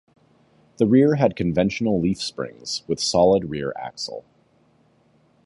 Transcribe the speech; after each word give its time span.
The 0.77 0.87
rear 0.87 1.13
had 1.17 1.35
conventional 1.35 2.01
leaf 2.01 2.19
springs 2.19 2.81
with 2.87 2.99
solid 2.99 3.51
rear 3.51 3.71
axle. 3.79 4.25